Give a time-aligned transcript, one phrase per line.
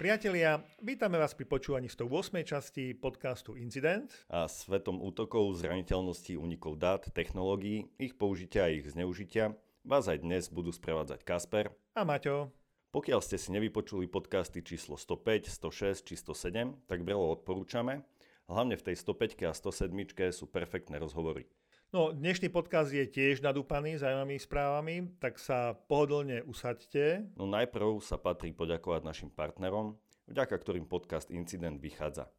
[0.00, 2.40] Priatelia, vítame vás pri počúvaní 108.
[2.48, 4.08] časti podcastu Incident.
[4.32, 9.52] A svetom útokov, zraniteľnosti, unikov dát, technológií, ich použitia a ich zneužitia
[9.84, 12.48] vás aj dnes budú sprevádzať Kasper a Maťo.
[12.96, 18.00] Pokiaľ ste si nevypočuli podcasty číslo 105, 106 či 107, tak brelo odporúčame.
[18.48, 21.44] Hlavne v tej 105 a 107 sú perfektné rozhovory.
[21.90, 27.26] No, dnešný podcast je tiež nadúpaný zaujímavými správami, tak sa pohodlne usaďte.
[27.34, 29.98] No najprv sa patrí poďakovať našim partnerom,
[30.30, 32.30] vďaka ktorým podcast Incident vychádza.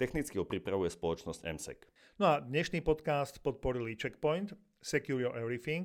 [0.00, 1.84] Technicky ho pripravuje spoločnosť MSEC.
[2.16, 5.84] No a dnešný podcast podporili Checkpoint, Secure Your Everything,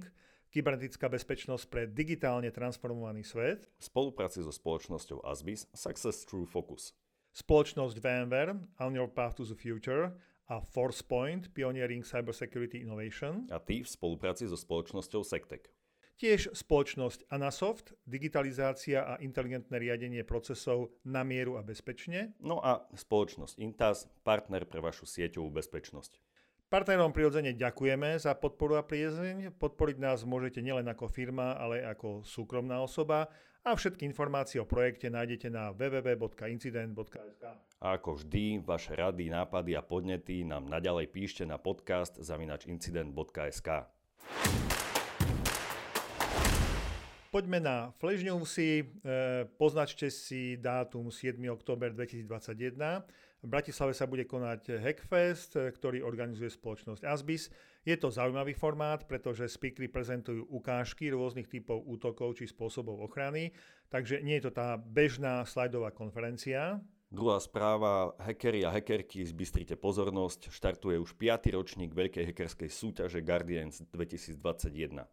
[0.55, 3.68] kybernetická bezpečnosť pre digitálne transformovaný svet.
[3.68, 6.96] V spolupráci so spoločnosťou Asbis Success True Focus.
[7.36, 10.16] Spoločnosť VMware On Your Path to the Future
[10.49, 13.45] a ForcePoint Pioneering Cybersecurity Innovation.
[13.53, 15.70] A ty v spolupráci so spoločnosťou Sectec.
[16.20, 22.35] Tiež spoločnosť Anasoft, digitalizácia a inteligentné riadenie procesov na mieru a bezpečne.
[22.43, 26.20] No a spoločnosť Intas, partner pre vašu sieťovú bezpečnosť.
[26.70, 29.57] Partnerom prirodzene ďakujeme za podporu a priezeň.
[29.57, 33.25] Podporiť nás môžete nielen ako firma, ale ako súkromná osoba
[33.65, 37.17] a všetky informácie o projekte nájdete na www.incident.sk.
[37.81, 43.90] A ako vždy, vaše rady, nápady a podnety nám naďalej píšte na podcast zavinačincident.sk.
[47.34, 48.81] Poďme na Flash Newsy.
[48.81, 48.85] E,
[49.57, 51.34] poznačte si dátum 7.
[51.49, 53.29] október 2021.
[53.40, 57.48] V Bratislave sa bude konať Hackfest, ktorý organizuje spoločnosť Asbis.
[57.87, 63.55] Je to zaujímavý formát, pretože speakery prezentujú ukážky rôznych typov útokov či spôsobov ochrany,
[63.87, 66.84] takže nie je to tá bežná slajdová konferencia.
[67.09, 71.56] Druhá správa, hackeri a hackerky, zbystrite pozornosť, štartuje už 5.
[71.56, 75.07] ročník veľkej hackerskej súťaže Guardians 2021.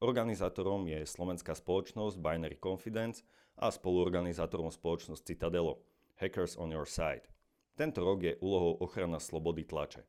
[0.00, 3.20] Organizátorom je slovenská spoločnosť Binary Confidence
[3.60, 5.84] a spoluorganizátorom spoločnosť Citadelo,
[6.16, 7.35] Hackers on Your Side.
[7.76, 10.00] Tento rok je úlohou ochrana slobody tlače.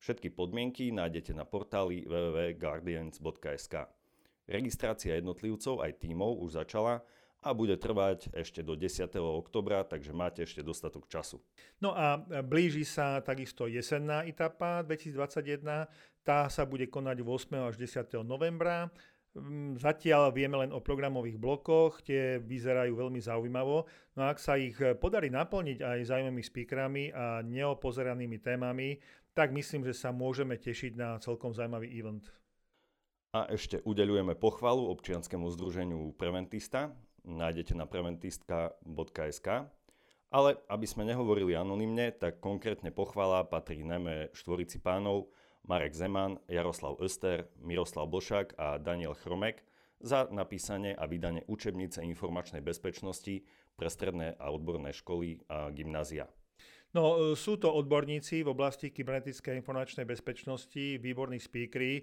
[0.00, 3.74] Všetky podmienky nájdete na portáli www.guardians.sk.
[4.48, 7.04] Registrácia jednotlivcov aj tímov už začala
[7.44, 9.04] a bude trvať ešte do 10.
[9.20, 11.44] oktobra, takže máte ešte dostatok času.
[11.76, 15.92] No a blíži sa takisto jesenná etapa 2021.
[16.24, 17.68] Tá sa bude konať 8.
[17.68, 18.16] až 10.
[18.24, 18.88] novembra.
[19.30, 23.86] Mm, zatiaľ vieme len o programových blokoch, tie vyzerajú veľmi zaujímavo.
[24.18, 28.98] No a ak sa ich podarí naplniť aj zaujímavými speakerami a neopozeranými témami,
[29.30, 32.26] tak myslím, že sa môžeme tešiť na celkom zaujímavý event.
[33.30, 36.90] A ešte udeľujeme pochvalu občianskému združeniu Preventista.
[37.22, 39.48] Nájdete na preventistka.sk.
[40.30, 45.30] Ale aby sme nehovorili anonymne, tak konkrétne pochvala patrí najmä štvorici pánov
[45.68, 49.64] Marek Zeman, Jaroslav Öster, Miroslav Bošák a Daniel Chromek
[50.00, 53.44] za napísanie a vydanie učebnice informačnej bezpečnosti
[53.76, 56.28] pre stredné a odborné školy a gymnázia.
[56.90, 62.02] No, e, sú to odborníci v oblasti kybernetickej informačnej bezpečnosti, výborní speakery.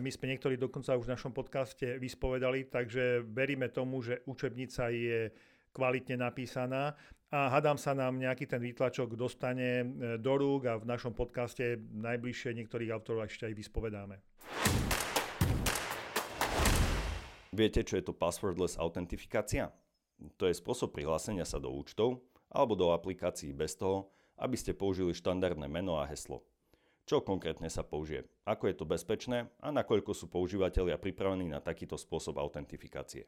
[0.00, 5.28] my sme niektorí dokonca už v našom podcaste vyspovedali, takže veríme tomu, že učebnica je
[5.74, 6.96] kvalitne napísaná
[7.34, 9.86] a hadám sa nám nejaký ten výtlačok dostane e,
[10.22, 14.16] do rúk a v našom podcaste najbližšie niektorých autorov ešte aj vyspovedáme.
[17.50, 19.74] Viete, čo je to passwordless autentifikácia?
[20.38, 22.22] To je spôsob prihlásenia sa do účtov,
[22.54, 26.46] alebo do aplikácií bez toho, aby ste použili štandardné meno a heslo.
[27.02, 31.98] Čo konkrétne sa použije, ako je to bezpečné a nakoľko sú používateľia pripravení na takýto
[31.98, 33.26] spôsob autentifikácie.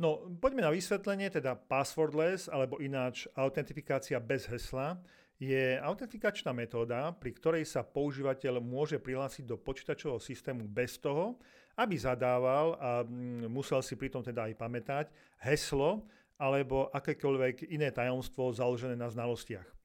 [0.00, 4.96] No, poďme na vysvetlenie, teda passwordless, alebo ináč autentifikácia bez hesla,
[5.36, 11.36] je autentifikačná metóda, pri ktorej sa používateľ môže prihlásiť do počítačového systému bez toho,
[11.76, 15.06] aby zadával a mm, musel si pritom teda aj pamätať
[15.44, 16.08] heslo,
[16.40, 19.79] alebo akékoľvek iné tajomstvo založené na znalostiach.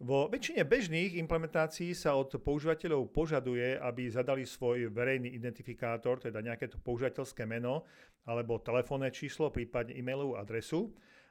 [0.00, 6.72] Vo väčšine bežných implementácií sa od používateľov požaduje, aby zadali svoj verejný identifikátor, teda nejaké
[6.72, 7.84] to používateľské meno
[8.24, 10.88] alebo telefónne číslo, prípadne e-mailovú adresu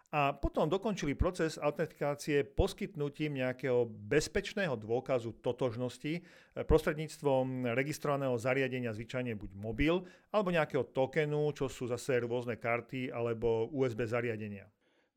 [0.10, 6.22] a potom dokončili proces autentifikácie poskytnutím nejakého bezpečného dôkazu totožnosti eh,
[6.66, 10.02] prostredníctvom registrovaného zariadenia, zvyčajne buď mobil,
[10.34, 14.66] alebo nejakého tokenu, čo sú zase rôzne karty alebo USB zariadenia.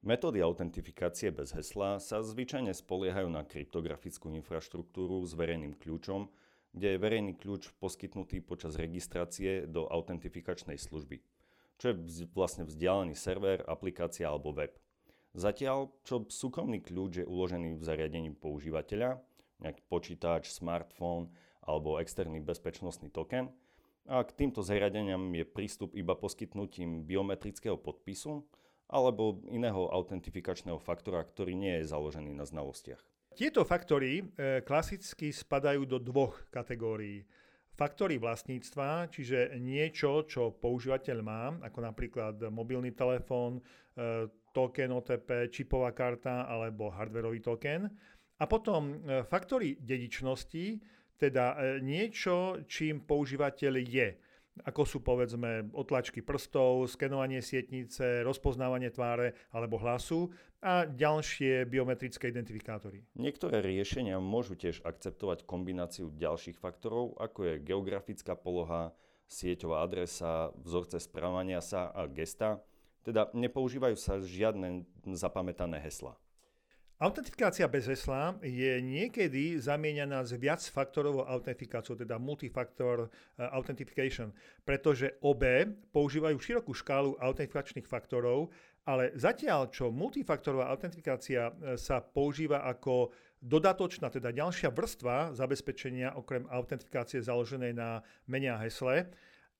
[0.03, 6.27] Metódy autentifikácie bez hesla sa zvyčajne spoliehajú na kryptografickú infraštruktúru s verejným kľúčom,
[6.75, 11.23] kde je verejný kľúč poskytnutý počas registrácie do autentifikačnej služby
[11.83, 14.71] čo je vlastne vzdialený server, aplikácia alebo web.
[15.35, 19.19] Zatiaľ, čo súkromný kľúč je uložený v zariadení používateľa,
[19.59, 21.35] nejaký počítač, smartfón
[21.67, 23.51] alebo externý bezpečnostný token,
[24.07, 28.47] a k týmto zariadeniam je prístup iba poskytnutím biometrického podpisu
[28.93, 33.01] alebo iného autentifikačného faktora, ktorý nie je založený na znalostiach.
[33.33, 34.25] Tieto faktory e,
[34.61, 37.25] klasicky spadajú do dvoch kategórií.
[37.73, 43.65] Faktory vlastníctva, čiže niečo, čo používateľ má, ako napríklad mobilný telefón,
[43.97, 47.89] e, token OTP, čipová karta alebo hardwareový token.
[48.37, 54.09] A potom e, faktory dedičnosti, teda niečo, čím používateľ je
[54.69, 60.29] ako sú povedzme otlačky prstov, skenovanie sietnice, rozpoznávanie tváre alebo hlasu
[60.61, 63.03] a ďalšie biometrické identifikátory.
[63.17, 68.93] Niektoré riešenia môžu tiež akceptovať kombináciu ďalších faktorov, ako je geografická poloha,
[69.33, 72.61] sieťová adresa, vzorce správania sa a gesta,
[73.03, 76.15] teda nepoužívajú sa žiadne zapamätané hesla.
[77.01, 84.31] Autentifikácia bez hesla je niekedy zamieňaná s viacfaktorovou autentifikáciou, teda multifactor eh, authentication,
[84.63, 88.53] pretože obe používajú širokú škálu autentifikačných faktorov,
[88.87, 93.11] ale zatiaľ, čo multifaktorová autentifikácia eh, sa používa ako
[93.43, 99.11] dodatočná, teda ďalšia vrstva zabezpečenia okrem autentifikácie založenej na mene a hesle,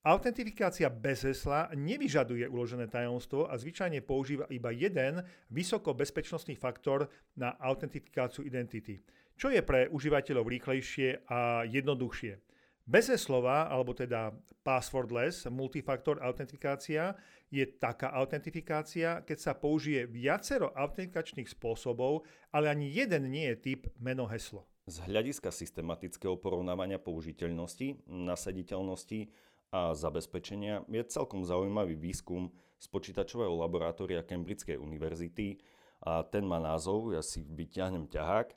[0.03, 7.07] Autentifikácia bez hesla nevyžaduje uložené tajomstvo a zvyčajne používa iba jeden vysokobezpečnostný faktor
[7.39, 8.99] na autentifikáciu identity,
[9.39, 12.35] čo je pre užívateľov rýchlejšie a jednoduchšie.
[12.83, 17.15] Bezeslova, alebo teda passwordless multifaktor autentifikácia
[17.47, 23.87] je taká autentifikácia, keď sa použije viacero autentikačných spôsobov, ale ani jeden nie je typ
[24.03, 24.67] meno heslo.
[24.83, 29.31] Z hľadiska systematického porovnávania použiteľnosti, nasaditeľnosti
[29.73, 35.57] a zabezpečenia je celkom zaujímavý výskum z počítačového laboratória Cambridgeskej univerzity
[36.05, 38.53] a ten má názov, ja si vyťahnem ťahák,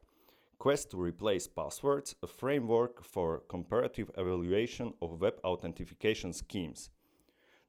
[0.60, 6.92] Quest to Replace Passwords, a framework for comparative evaluation of web authentication schemes.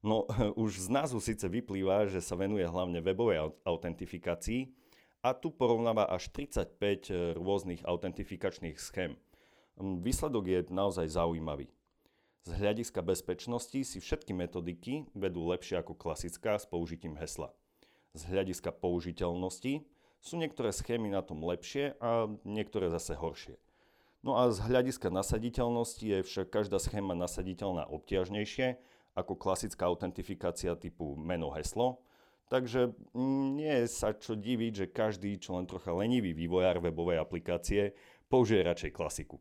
[0.03, 0.27] No,
[0.63, 4.75] už z názvu síce vyplýva, že sa venuje hlavne webovej autentifikácii
[5.23, 9.15] a tu porovnáva až 35 rôznych autentifikačných schém.
[9.77, 11.69] Výsledok je naozaj zaujímavý.
[12.47, 17.51] Z hľadiska bezpečnosti si všetky metodiky vedú lepšie ako klasická s použitím hesla.
[18.15, 19.83] Z hľadiska použiteľnosti
[20.23, 23.59] sú niektoré schémy na tom lepšie a niektoré zase horšie.
[24.23, 28.79] No a z hľadiska nasaditeľnosti je však každá schéma nasaditeľná obťažnejšie
[29.11, 31.99] ako klasická autentifikácia typu meno-heslo,
[32.47, 32.95] takže
[33.59, 37.91] nie je sa čo diviť, že každý, čo len trocha lenivý vývojár webovej aplikácie,
[38.27, 39.39] použije radšej klasiku.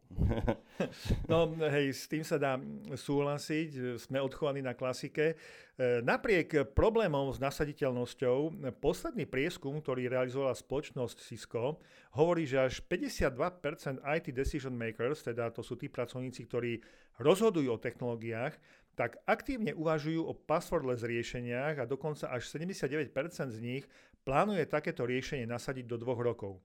[1.31, 2.55] no hej, s tým sa dá
[2.94, 5.35] súhlasiť, sme odchovaní na klasike.
[5.35, 11.83] E, napriek problémom s nasaditeľnosťou, posledný prieskum, ktorý realizovala spoločnosť Cisco,
[12.15, 16.79] hovorí, že až 52% IT decision makers, teda to sú tí pracovníci, ktorí
[17.19, 18.55] rozhodujú o technológiách,
[18.97, 23.12] tak aktívne uvažujú o passwordless riešeniach a dokonca až 79%
[23.53, 23.85] z nich
[24.25, 26.59] plánuje takéto riešenie nasadiť do dvoch rokov.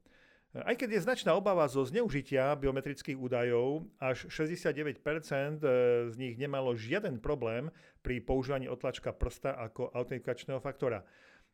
[0.52, 5.68] Aj keď je značná obava zo zneužitia biometrických údajov, až 69% e,
[6.12, 7.72] z nich nemalo žiaden problém
[8.04, 11.08] pri používaní otlačka prsta ako autentikačného faktora.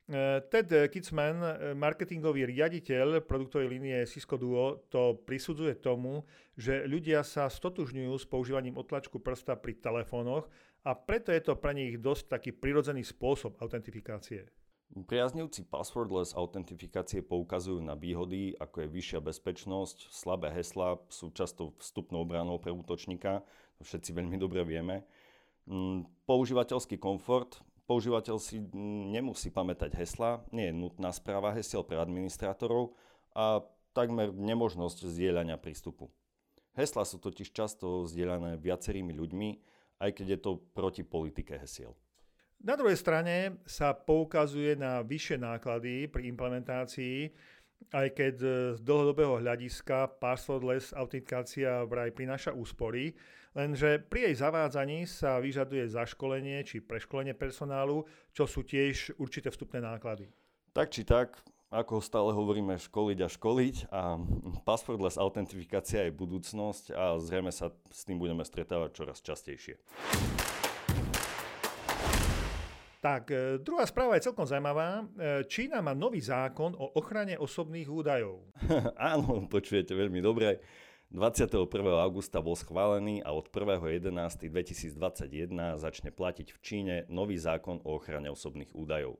[0.09, 6.25] E, Ted Kitzman, e, marketingový riaditeľ produktovej línie Cisco Duo, to prisudzuje tomu,
[6.57, 10.49] že ľudia sa stotužňujú s používaním otlačku prsta pri telefónoch
[10.81, 14.49] a preto je to pre nich dosť taký prirodzený spôsob autentifikácie.
[14.87, 22.23] Priaznivci passwordless autentifikácie poukazujú na výhody, ako je vyššia bezpečnosť, slabé hesla sú často vstupnou
[22.23, 23.43] branou pre útočníka,
[23.77, 25.03] to všetci veľmi dobre vieme.
[25.67, 28.63] Mm, používateľský komfort, používateľ si
[29.11, 32.95] nemusí pamätať hesla, nie je nutná správa hesiel pre administrátorov
[33.35, 36.07] a takmer nemožnosť zdieľania prístupu.
[36.79, 39.49] Hesla sú totiž často zdieľané viacerými ľuďmi,
[39.99, 41.97] aj keď je to proti politike hesiel.
[42.57, 47.29] Na druhej strane sa poukazuje na vyššie náklady pri implementácii,
[47.93, 48.35] aj keď
[48.75, 53.13] z dlhodobého hľadiska passwordless autentikácia vraj prináša úspory,
[53.53, 59.77] lenže pri jej zavádzaní sa vyžaduje zaškolenie či preškolenie personálu, čo sú tiež určité vstupné
[59.77, 60.25] náklady.
[60.73, 61.37] Tak či tak,
[61.69, 64.17] ako stále hovoríme, školiť a školiť a
[64.65, 69.77] passwordless autentifikácia je budúcnosť a zrejme sa s tým budeme stretávať čoraz častejšie.
[72.97, 75.05] Tak, e, druhá správa je celkom zaujímavá.
[75.05, 78.41] E, Čína má nový zákon o ochrane osobných údajov.
[78.97, 80.59] Áno, počujete veľmi dobre.
[81.07, 81.71] 21.
[82.03, 84.99] augusta bol schválený a od 1.11.2021
[85.79, 89.15] začne platiť v Číne nový zákon o ochrane osobných údajov.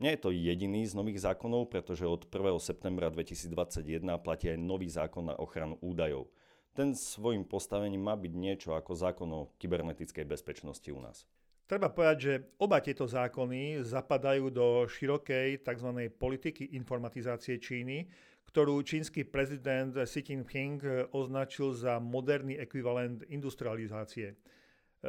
[0.00, 2.56] Nie je to jediný z nových zákonov, pretože od 1.
[2.56, 6.32] septembra 2021 platí aj nový zákon na ochranu údajov.
[6.72, 11.28] Ten svojim postavením má byť niečo ako zákon o kybernetickej bezpečnosti u nás.
[11.70, 16.10] Treba povedať, že oba tieto zákony zapadajú do širokej tzv.
[16.10, 18.10] politiky informatizácie Číny,
[18.50, 20.82] ktorú čínsky prezident Xi Jinping
[21.14, 24.34] označil za moderný ekvivalent industrializácie.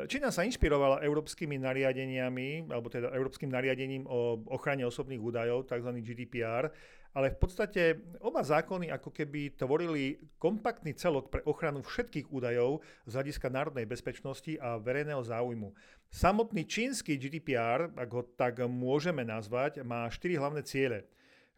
[0.06, 5.90] Čína sa inšpirovala európskymi nariadeniami, alebo teda európskym nariadením o ochrane osobných údajov, tzv.
[5.98, 6.70] GDPR,
[7.12, 7.82] ale v podstate
[8.24, 14.56] oba zákony ako keby tvorili kompaktný celok pre ochranu všetkých údajov z hľadiska národnej bezpečnosti
[14.60, 15.76] a verejného záujmu.
[16.08, 21.08] Samotný čínsky GDPR, ak ho tak môžeme nazvať, má štyri hlavné ciele.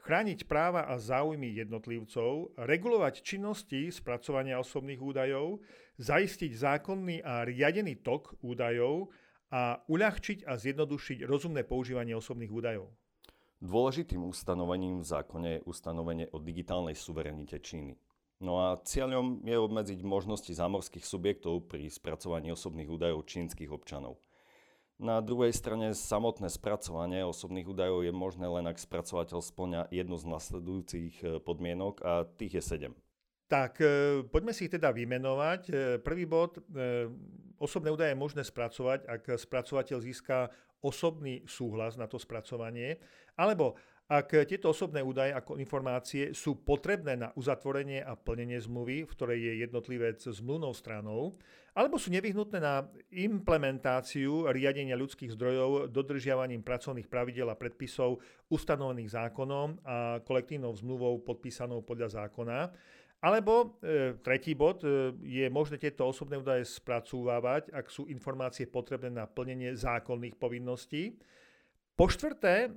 [0.03, 5.63] Chrániť práva a záujmy jednotlivcov, regulovať činnosti spracovania osobných údajov,
[5.95, 9.13] zaistiť zákonný a riadený tok údajov
[9.53, 12.91] a uľahčiť a zjednodušiť rozumné používanie osobných údajov.
[13.63, 17.95] Dôležitým ustanovením v zákone je ustanovenie o digitálnej suverenite Číny.
[18.43, 24.19] No a cieľom je obmedziť možnosti zámorských subjektov pri spracovaní osobných údajov čínskych občanov.
[24.99, 30.25] Na druhej strane samotné spracovanie osobných údajov je možné len ak spracovateľ splňa jednu z
[30.27, 32.93] nasledujúcich e, podmienok a tých je sedem.
[33.47, 35.61] Tak, e, poďme si ich teda vymenovať.
[35.71, 36.59] E, prvý bod,
[37.63, 40.51] osobné údaje je možné spracovať, ak spracovateľ získa
[40.83, 42.99] osobný súhlas na to spracovanie,
[43.39, 43.79] alebo
[44.11, 49.39] ak tieto osobné údaje ako informácie sú potrebné na uzatvorenie a plnenie zmluvy, v ktorej
[49.39, 51.39] je jednotlivec zmluvnou stranou,
[51.71, 52.83] alebo sú nevyhnutné na
[53.15, 58.19] implementáciu riadenia ľudských zdrojov dodržiavaním pracovných pravidel a predpisov
[58.51, 62.75] ustanovených zákonom a kolektívnou zmluvou podpísanou podľa zákona,
[63.23, 69.15] alebo e, tretí bod, e, je možné tieto osobné údaje spracúvať, ak sú informácie potrebné
[69.15, 71.15] na plnenie zákonných povinností.
[71.95, 72.69] Po štvrté, e,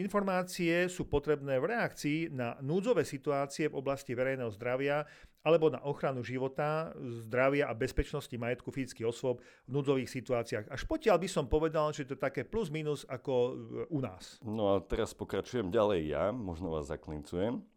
[0.00, 5.04] informácie sú potrebné v reakcii na núdzové situácie v oblasti verejného zdravia
[5.44, 10.64] alebo na ochranu života, zdravia a bezpečnosti majetku fyzických osôb v núdzových situáciách.
[10.72, 13.52] Až potiaľ by som povedal, že to je také plus minus ako e,
[13.92, 14.40] u nás.
[14.40, 17.73] No a teraz pokračujem ďalej ja, možno vás zaklincujem.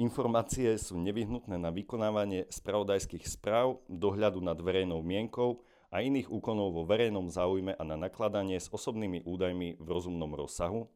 [0.00, 5.60] Informácie sú nevyhnutné na vykonávanie spravodajských správ, dohľadu nad verejnou mienkou
[5.92, 10.88] a iných úkonov vo verejnom záujme a na nakladanie s osobnými údajmi v rozumnom rozsahu.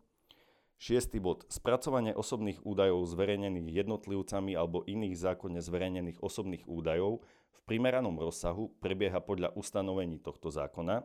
[0.81, 1.13] 6.
[1.21, 1.45] bod.
[1.53, 7.21] Spracovanie osobných údajov zverejnených jednotlivcami alebo iných zákonne zverejnených osobných údajov
[7.53, 11.05] v primeranom rozsahu prebieha podľa ustanovení tohto zákona.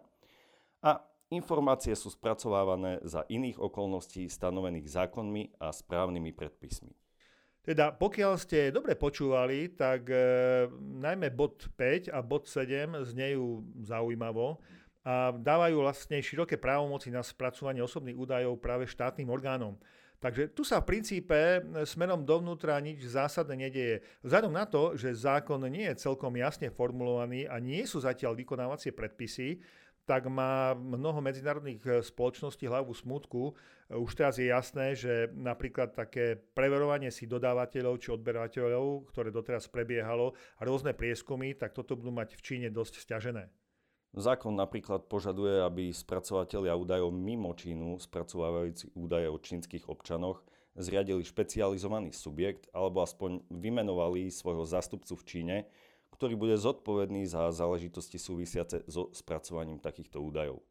[0.83, 6.91] A informácie sú spracovávané za iných okolností stanovených zákonmi a správnymi predpismi.
[7.62, 10.18] Teda pokiaľ ste dobre počúvali, tak e,
[10.98, 14.58] najmä bod 5 a bod 7 znejú zaujímavo
[15.06, 19.77] a dávajú vlastne široké právomoci na spracovanie osobných údajov práve štátnym orgánom.
[20.22, 24.06] Takže tu sa v princípe smerom dovnútra nič zásadné nedieje.
[24.22, 28.94] Vzhľadom na to, že zákon nie je celkom jasne formulovaný a nie sú zatiaľ vykonávacie
[28.94, 29.58] predpisy,
[30.05, 33.53] tak má mnoho medzinárodných eh, spoločností hlavu smutku.
[33.89, 39.70] Eh, už teraz je jasné, že napríklad také preverovanie si dodávateľov či odberateľov, ktoré doteraz
[39.70, 43.50] prebiehalo, a rôzne prieskumy, tak toto budú mať v Číne dosť stiažené.
[44.12, 50.43] Zákon napríklad požaduje, aby spracovateľia údajov mimo Čínu, spracovávajúci údaje o čínskych občanoch,
[50.75, 55.58] zriadili špecializovaný subjekt alebo aspoň vymenovali svojho zástupcu v Číne,
[56.13, 60.62] ktorý bude zodpovedný za záležitosti súvisiace so spracovaním takýchto údajov.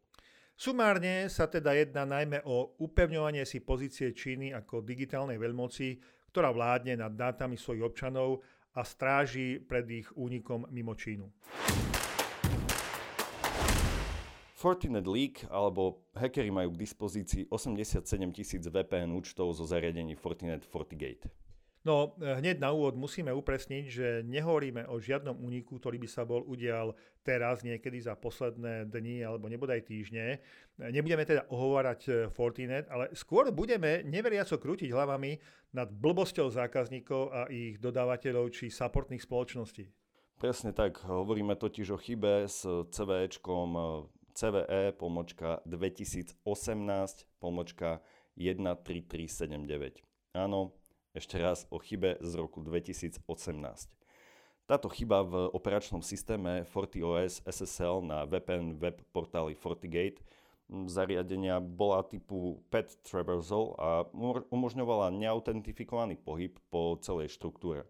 [0.61, 5.97] Sumárne sa teda jedná najmä o upevňovanie si pozície Číny ako digitálnej veľmoci,
[6.29, 8.45] ktorá vládne nad dátami svojich občanov
[8.77, 11.27] a stráži pred ich únikom mimo Čínu.
[14.53, 21.50] Fortinet Leak alebo hackeri majú k dispozícii 87 tisíc VPN účtov zo zariadení Fortinet FortiGate.
[21.81, 26.21] No e, hneď na úvod musíme upresniť, že nehovoríme o žiadnom úniku, ktorý by sa
[26.21, 26.93] bol udial
[27.25, 30.45] teraz, niekedy za posledné dni alebo nebodaj týždne.
[30.77, 35.41] Nebudeme teda ohovárať e, Fortinet, ale skôr budeme neveriaco krútiť hlavami
[35.73, 39.89] nad blbosťou zákazníkov a ich dodávateľov či supportných spoločností.
[40.37, 43.69] Presne tak, hovoríme totiž o chybe s CVEčkom
[44.33, 46.41] CVE pomočka 2018
[47.37, 48.01] pomočka
[48.37, 50.01] 13379.
[50.33, 50.80] Áno,
[51.11, 53.19] ešte raz o chybe z roku 2018.
[54.69, 60.23] Táto chyba v operačnom systéme FortiOS SSL na VPN web portáli FortiGate
[60.87, 64.07] zariadenia bola typu PET Traversal a
[64.47, 67.83] umožňovala neautentifikovaný pohyb po celej štruktúre.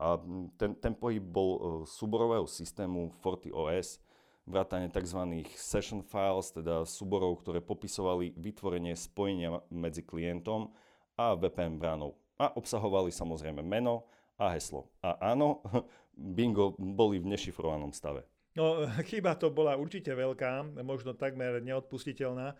[0.00, 0.16] A
[0.56, 4.00] ten, ten pohyb bol e, súborového systému FortiOS,
[4.48, 5.44] vrátane tzv.
[5.56, 10.72] session files, teda súborov, ktoré popisovali vytvorenie spojenia medzi klientom
[11.16, 14.04] a VPN bránou a obsahovali samozrejme meno
[14.36, 14.92] a heslo.
[15.00, 15.64] A áno,
[16.36, 18.24] bingo boli v nešifrovanom stave.
[18.56, 22.56] No, chyba to bola určite veľká, možno takmer neodpustiteľná,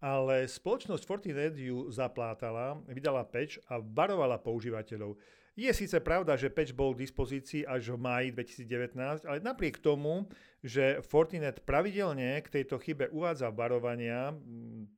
[0.00, 5.16] ale spoločnosť Fortinet ju zaplátala, vydala peč a varovala používateľov.
[5.54, 10.26] Je síce pravda, že patch bol k dispozícii až v máji 2019, ale napriek tomu,
[10.66, 14.34] že Fortinet pravidelne k tejto chybe uvádza varovania,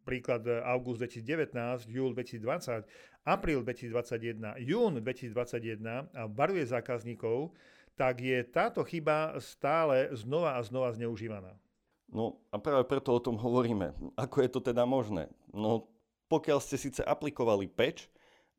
[0.07, 2.87] príklad august 2019, júl 2020,
[3.27, 7.51] apríl 2021, jún 2021 a varuje zákazníkov,
[7.99, 11.59] tak je táto chyba stále znova a znova zneužívaná.
[12.07, 13.91] No a práve preto o tom hovoríme.
[14.15, 15.27] Ako je to teda možné?
[15.51, 15.91] No
[16.31, 18.07] pokiaľ ste síce aplikovali patch,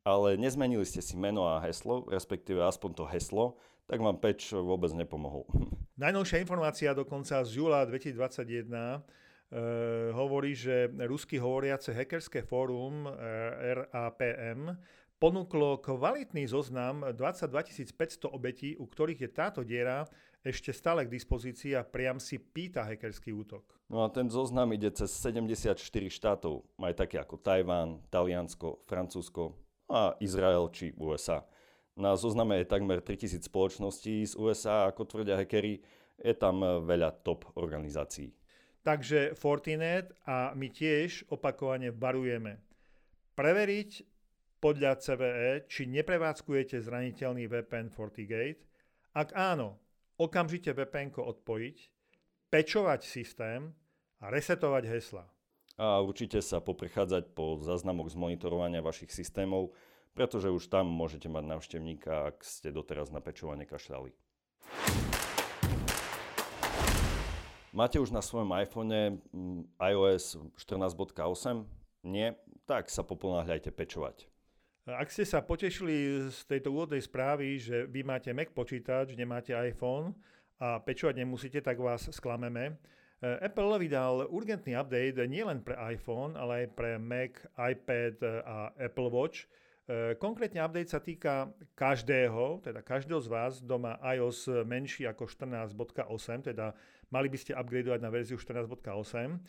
[0.04, 3.56] ale nezmenili ste si meno a heslo, respektíve aspoň to heslo,
[3.88, 5.48] tak vám patch vôbec nepomohol.
[6.02, 9.02] Najnovšia informácia dokonca z júla 2021 e,
[10.12, 13.12] hovorí, že rusky hovoriace hackerské fórum e,
[13.80, 14.76] RAPM
[15.16, 20.04] ponúklo kvalitný zoznam 22 500 obetí, u ktorých je táto diera
[20.46, 23.64] ešte stále k dispozícii a priam si pýta hackerský útok.
[23.90, 25.80] No a ten zoznam ide cez 74
[26.12, 31.42] štátov, aj také ako Tajván, Taliansko, Francúzsko, a Izrael či USA.
[31.98, 35.82] Na zozname je takmer 3000 spoločností z USA, ako tvrdia hackery,
[36.20, 38.30] je tam veľa top organizácií.
[38.88, 42.56] Takže Fortinet a my tiež opakovane varujeme.
[43.36, 43.90] Preveriť
[44.64, 48.64] podľa CVE, či neprevádzkujete zraniteľný VPN FortiGate.
[49.12, 49.76] Ak áno,
[50.16, 51.76] okamžite VPN odpojiť,
[52.48, 53.76] pečovať systém
[54.24, 55.28] a resetovať hesla
[55.78, 59.70] a určite sa poprechádzať po záznamoch z monitorovania vašich systémov,
[60.10, 64.10] pretože už tam môžete mať návštevníka, ak ste doteraz na pečovanie kašľali.
[67.68, 71.68] Máte už na svojom iPhone mm, iOS 14.8?
[72.08, 72.32] Nie?
[72.64, 74.24] Tak sa poponáhľajte pečovať.
[74.88, 80.16] Ak ste sa potešili z tejto úvodnej správy, že vy máte Mac počítač, nemáte iPhone
[80.56, 82.80] a pečovať nemusíte, tak vás sklameme.
[83.20, 88.56] Eh, Apple vydal urgentný update nielen pre iPhone, ale aj pre Mac, iPad eh, a
[88.80, 89.44] Apple Watch.
[89.88, 96.44] Eh, konkrétne update sa týka každého, teda každého z vás, doma iOS menší ako 14.8,
[96.44, 96.76] teda
[97.08, 99.40] mali by ste upgradeovať na verziu 14.8,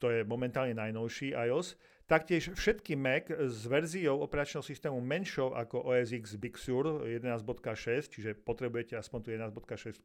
[0.00, 1.76] to je momentálne najnovší iOS.
[2.08, 8.32] Taktiež všetky Mac s verziou operačného systému menšou ako OS X Big Sur 11.6, čiže
[8.32, 10.00] potrebujete aspoň 11.6.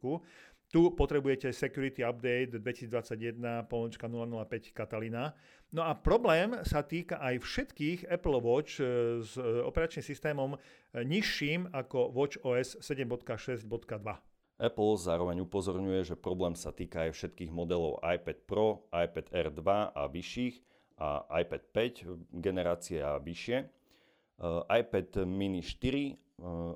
[0.68, 5.32] Tu potrebujete Security Update 2021 polnočka 005 Katalina.
[5.72, 8.84] No a problém sa týka aj všetkých Apple Watch e,
[9.24, 10.58] s e, operačným systémom e,
[11.08, 13.64] nižším ako Watch OS 7.6.2.
[14.58, 19.96] Apple zároveň upozorňuje, že problém sa týka aj všetkých modelov iPad Pro, iPad Air 2
[19.96, 20.56] a vyšších,
[20.98, 23.58] a iPad 5 generácie a vyššie,
[24.66, 26.14] iPad mini 4 uh, e,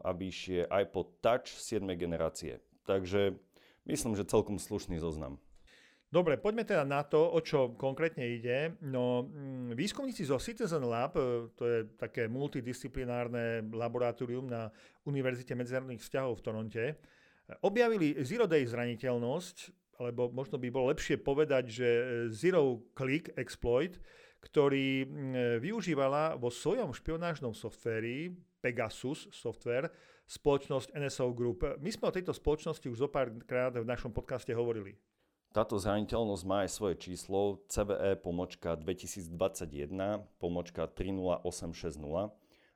[0.03, 2.59] a vyššie, iPod Touch 7 generácie.
[2.87, 3.39] Takže
[3.87, 5.39] myslím, že celkom slušný zoznam.
[6.13, 8.77] Dobre, poďme teda na to, o čo konkrétne ide.
[8.85, 14.69] No, mm, výskumníci zo Citizen Lab, e, to je také multidisciplinárne laboratórium na
[15.09, 16.85] Univerzite medzinárodných vzťahov v Toronte,
[17.65, 19.73] objavili Zero Day zraniteľnosť,
[20.05, 23.97] alebo možno by bolo lepšie povedať, že e, Zero Click Exploit,
[24.43, 25.07] ktorý
[25.63, 29.87] využívala vo svojom špionážnom softvéri Pegasus software
[30.27, 31.65] spoločnosť NSO Group.
[31.81, 34.99] My sme o tejto spoločnosti už zo párkrát v našom podcaste hovorili.
[35.53, 39.37] Táto zraniteľnosť má aj svoje číslo CVE pomočka 2021
[40.41, 42.01] pomočka 30860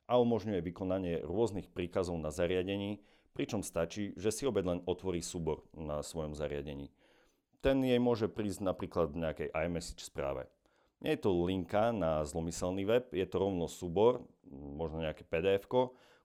[0.07, 3.01] a umožňuje vykonanie rôznych príkazov na zariadení,
[3.33, 6.93] pričom stačí, že si obed len otvorí súbor na svojom zariadení
[7.67, 10.47] ten jej môže prísť napríklad v nejakej iMessage správe.
[11.03, 15.67] Nie je to linka na zlomyselný web, je to rovno súbor, možno nejaké pdf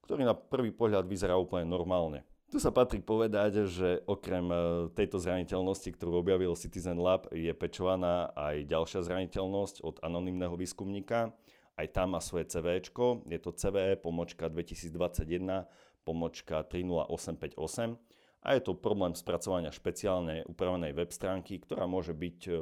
[0.03, 2.25] ktorý na prvý pohľad vyzerá úplne normálne.
[2.51, 4.55] Tu sa patrí povedať, že okrem e,
[4.91, 11.31] tejto zraniteľnosti, ktorú objavil Citizen Lab, je pečovaná aj ďalšia zraniteľnosť od anonymného výskumníka.
[11.79, 12.83] Aj tam má svoje CV,
[13.31, 15.63] je to CVE pomočka 2021
[16.03, 17.95] pomočka 30858
[18.41, 22.53] a je to problém spracovania špeciálne upravenej web stránky, ktorá môže byť e,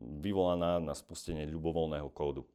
[0.00, 2.46] vyvolaná na spustenie ľubovoľného kódu.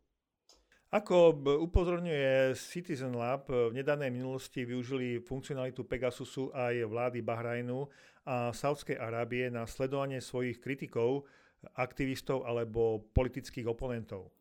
[0.95, 7.91] Ako upozorňuje Citizen Lab, v nedávnej minulosti využili funkcionalitu Pegasusu aj vlády Bahrajnu
[8.23, 11.27] a Saudskej Arábie na sledovanie svojich kritikov,
[11.75, 14.31] aktivistov alebo politických oponentov.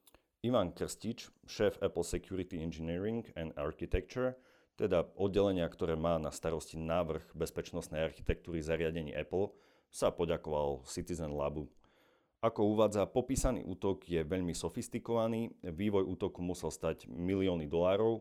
[0.47, 4.39] Ivan Krstič, šéf Apple Security Engineering and Architecture,
[4.79, 9.51] teda oddelenia, ktoré má na starosti návrh bezpečnostnej architektúry zariadení Apple,
[9.91, 11.67] sa poďakoval Citizen Labu.
[12.45, 18.21] Ako uvádza, popísaný útok je veľmi sofistikovaný, vývoj útoku musel stať milióny dolárov.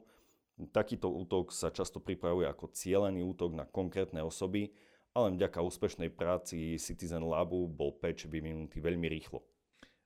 [0.71, 4.71] Takýto útok sa často pripravuje ako cielený útok na konkrétne osoby
[5.11, 9.43] a len vďaka úspešnej práci Citizen Labu bol patch vyvinutý veľmi rýchlo.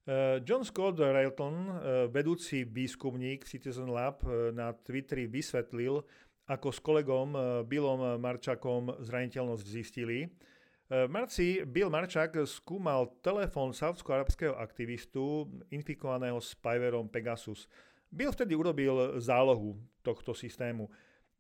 [0.09, 1.73] Eh, John Scott Railton, eh,
[2.09, 6.01] vedúci výskumník Citizen Lab, eh, na Twitteri vysvetlil,
[6.47, 7.35] ako s kolegom
[7.67, 10.31] Billom Marčakom zraniteľnosť zistili.
[10.87, 17.67] V marci Bill Marčak skúmal telefón saudsko-arabského aktivistu infikovaného spyverom Pegasus.
[18.07, 20.87] Bill vtedy urobil zálohu tohto systému.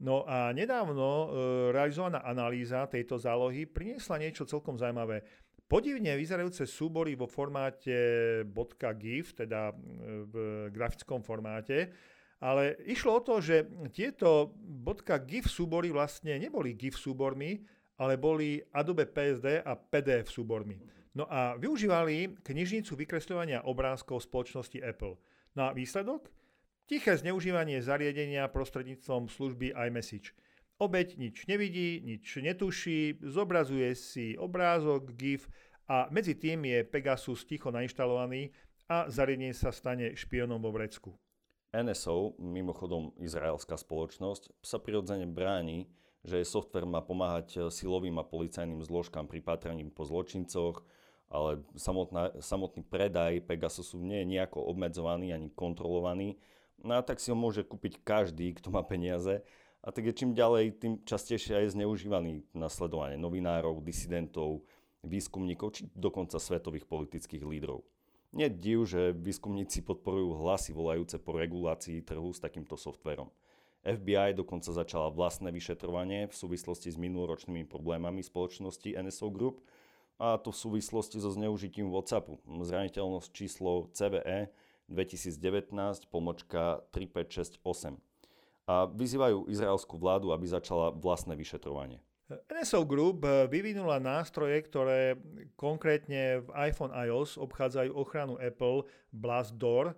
[0.03, 1.31] No a nedávno
[1.71, 5.23] realizovaná analýza tejto zálohy priniesla niečo celkom zaujímavé
[5.63, 7.95] podivne vyzerajúce súbory vo formáte
[8.99, 9.71] .gif, teda
[10.27, 10.33] v
[10.75, 11.95] grafickom formáte,
[12.43, 13.63] ale išlo o to, že
[13.95, 14.59] tieto
[15.23, 17.63] .gif súbory vlastne neboli GIF súbormi,
[17.97, 20.77] ale boli Adobe PSD a PDF súbormi.
[21.17, 25.17] No a využívali knižnicu vykresľovania obrázkov spoločnosti Apple.
[25.57, 26.29] No a výsledok?
[26.87, 30.37] Tiché zneužívanie zariadenia prostredníctvom služby iMessage.
[30.77, 35.49] Obeď nič nevidí, nič netuší, zobrazuje si obrázok, GIF
[35.89, 38.53] a medzi tým je Pegasus ticho nainštalovaný
[38.85, 41.17] a zariadenie sa stane špionom vo vrecku.
[41.73, 45.89] NSO, mimochodom izraelská spoločnosť, sa prirodzene bráni,
[46.25, 50.81] že software má pomáhať silovým a policajným zložkám pri pátraní po zločincoch,
[51.27, 56.39] ale samotná, samotný predaj Pegasusu nie je nejako obmedzovaný ani kontrolovaný,
[56.79, 59.43] no a tak si ho môže kúpiť každý, kto má peniaze
[59.87, 64.67] a tak je čím ďalej, tým častejšie aj zneužívaný na sledovanie novinárov, disidentov,
[65.05, 67.85] výskumníkov či dokonca svetových politických lídrov.
[68.35, 73.31] Nie div, že výskumníci podporujú hlasy volajúce po regulácii trhu s takýmto softverom.
[73.87, 79.63] FBI dokonca začala vlastné vyšetrovanie v súvislosti s minuloročnými problémami spoločnosti NSO Group
[80.19, 82.43] a to v súvislosti so zneužitím WhatsAppu.
[82.43, 84.51] Zraniteľnosť číslo CVE
[84.91, 85.71] 2019
[86.11, 87.95] pomočka 3568
[88.67, 92.03] a vyzývajú izraelskú vládu, aby začala vlastné vyšetrovanie.
[92.27, 95.15] NSO Group vyvinula nástroje, ktoré
[95.55, 98.83] konkrétne v iPhone iOS obchádzajú ochranu Apple
[99.15, 99.95] Blast Door,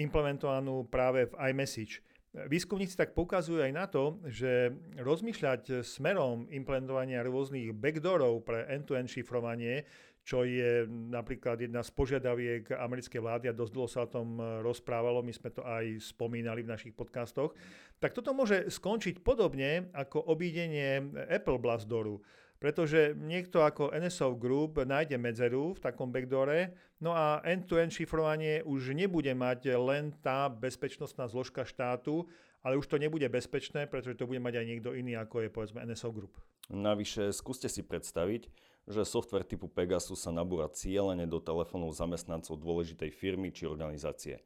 [0.00, 2.00] implementovanú práve v iMessage.
[2.34, 9.86] Výskumníci tak poukazujú aj na to, že rozmýšľať smerom implementovania rôznych backdoorov pre end-to-end šifrovanie
[10.26, 15.22] čo je napríklad jedna z požiadaviek americkej vlády a dosť dlho sa o tom rozprávalo,
[15.22, 17.54] my sme to aj spomínali v našich podcastoch,
[18.02, 22.18] tak toto môže skončiť podobne ako obídenie Apple Blastdooru.
[22.56, 26.72] Pretože niekto ako NSO Group nájde medzeru v takom backdore,
[27.04, 32.24] no a end-to-end šifrovanie už nebude mať len tá bezpečnostná zložka štátu,
[32.64, 35.84] ale už to nebude bezpečné, pretože to bude mať aj niekto iný, ako je povedzme
[35.84, 36.34] NSO Group.
[36.72, 38.50] Navyše, skúste si predstaviť,
[38.90, 44.42] že software typu Pegasus sa nabúra cieľene do telefónov zamestnancov dôležitej firmy či organizácie.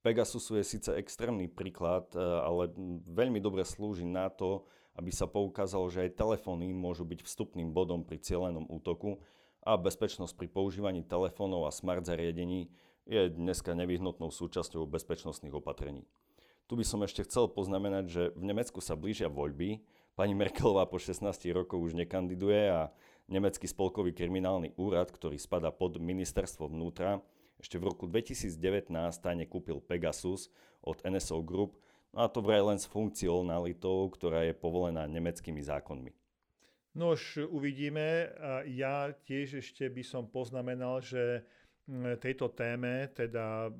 [0.00, 2.72] Pegasusu je síce extrémny príklad, e, ale
[3.04, 4.64] veľmi dobre slúži na to,
[5.00, 9.16] aby sa poukázalo, že aj telefóny môžu byť vstupným bodom pri cieľenom útoku
[9.64, 12.68] a bezpečnosť pri používaní telefónov a smart zariadení
[13.08, 16.04] je dneska nevyhnutnou súčasťou bezpečnostných opatrení.
[16.68, 19.80] Tu by som ešte chcel poznamenať, že v Nemecku sa blížia voľby,
[20.12, 21.24] pani Merkelová po 16
[21.56, 22.92] rokoch už nekandiduje a
[23.30, 27.22] Nemecký spolkový kriminálny úrad, ktorý spada pod ministerstvo vnútra,
[27.62, 28.90] ešte v roku 2019
[29.22, 30.50] tajne kúpil Pegasus
[30.82, 31.78] od NSO Group,
[32.14, 36.10] a to vraj len s funkcionalitou, ktorá je povolená nemeckými zákonmi.
[36.98, 38.34] No už uvidíme.
[38.66, 41.46] Ja tiež ešte by som poznamenal, že
[42.18, 43.70] tejto téme, teda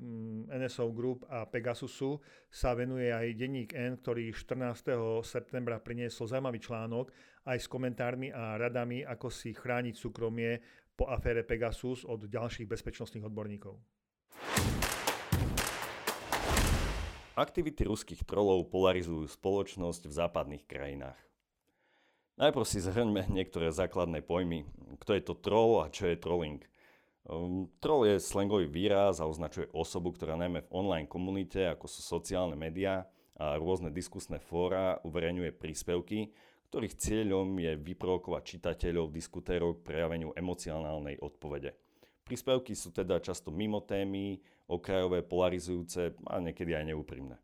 [0.51, 2.19] NSO Group a Pegasusu,
[2.51, 5.23] sa venuje aj denník N, ktorý 14.
[5.23, 7.11] septembra priniesol zaujímavý článok
[7.47, 10.59] aj s komentármi a radami, ako si chrániť súkromie
[10.95, 13.79] po afére Pegasus od ďalších bezpečnostných odborníkov.
[17.41, 21.17] Aktivity ruských trolov polarizujú spoločnosť v západných krajinách.
[22.37, 24.69] Najprv si zhrňme niektoré základné pojmy.
[25.01, 26.61] Kto je to troll a čo je trolling?
[27.25, 32.05] Um, troll je slangový výraz a označuje osobu, ktorá najmä v online komunite, ako sú
[32.05, 36.29] sociálne médiá a rôzne diskusné fóra, uverejňuje príspevky,
[36.69, 41.73] ktorých cieľom je vyprovokovať čitateľov, diskutérov k prejaveniu emocionálnej odpovede.
[42.31, 44.39] Príspevky sú teda často mimo témy,
[44.71, 47.35] okrajové, polarizujúce a niekedy aj neúprimné.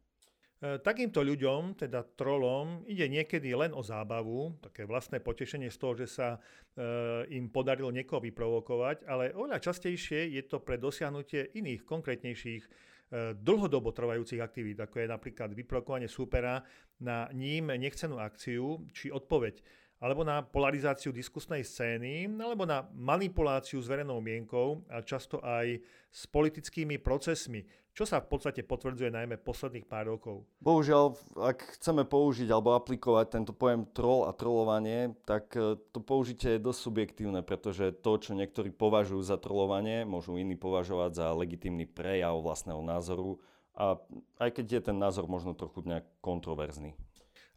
[0.64, 5.94] E, takýmto ľuďom, teda trolom, ide niekedy len o zábavu, také vlastné potešenie z toho,
[6.00, 11.84] že sa e, im podarilo niekoho vyprovokovať, ale oveľa častejšie je to pre dosiahnutie iných,
[11.84, 12.70] konkrétnejších, e,
[13.36, 16.64] dlhodobo trvajúcich aktivít, ako je napríklad vyprovokovanie súpera
[17.04, 19.60] na ním nechcenú akciu či odpoveď.
[19.98, 25.82] Alebo na polarizáciu diskusnej scény, alebo na manipuláciu s verejnou mienkou a často aj
[26.14, 27.66] s politickými procesmi,
[27.98, 30.46] čo sa v podstate potvrdzuje najmä posledných pár rokov.
[30.62, 36.58] Bohužiaľ, ak chceme použiť alebo aplikovať tento pojem troll a trollovanie, tak e, to použitie
[36.58, 41.90] je dosť subjektívne, pretože to, čo niektorí považujú za trollovanie, môžu iní považovať za legitímny
[41.90, 43.42] prejav vlastného názoru
[43.74, 43.98] a
[44.42, 46.94] aj keď je ten názor možno trochu nejak kontroverzný.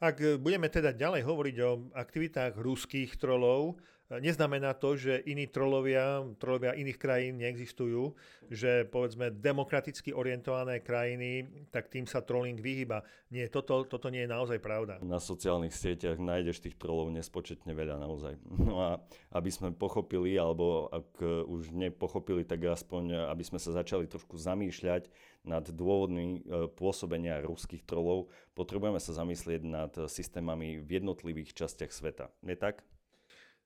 [0.01, 3.77] Ak budeme teda ďalej hovoriť o aktivitách ruských trolov,
[4.11, 8.11] Neznamená to, že iní trolovia, trolovia iných krajín neexistujú,
[8.51, 13.07] že povedzme demokraticky orientované krajiny, tak tým sa trolling vyhýba.
[13.31, 14.99] Nie, toto, toto nie je naozaj pravda.
[14.99, 18.35] Na sociálnych sieťach nájdeš tých trolov nespočetne veľa naozaj.
[18.71, 19.03] No a
[19.35, 25.11] aby sme pochopili, alebo ak už nepochopili, tak aspoň aby sme sa začali trošku zamýšľať
[25.43, 32.31] nad dôvodmi e, pôsobenia ruských trolov, potrebujeme sa zamyslieť nad systémami v jednotlivých častiach sveta.
[32.47, 32.87] Je tak?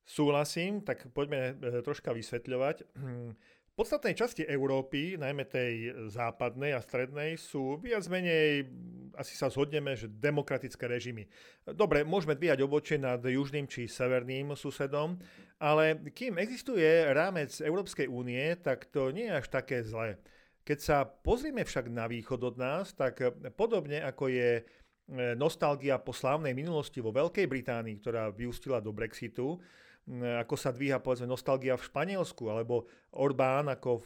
[0.04, 2.76] Súhlasím, tak poďme e, troška vysvetľovať.
[3.74, 8.70] V podstatnej časti Európy, najmä tej západnej a strednej, sú viac menej,
[9.18, 11.26] asi sa zhodneme, že demokratické režimy.
[11.66, 15.18] Dobre, môžeme dvíjať obočie nad južným či severným susedom,
[15.58, 20.22] ale kým existuje rámec Európskej únie, tak to nie je až také zlé.
[20.62, 23.18] Keď sa pozrieme však na východ od nás, tak
[23.58, 24.62] podobne ako je e,
[25.34, 29.58] nostalgia po slávnej minulosti vo Veľkej Británii, ktorá vyústila do Brexitu,
[30.04, 32.84] ako sa dvíha povedzme nostalgia v Španielsku, alebo
[33.16, 34.04] Orbán, ako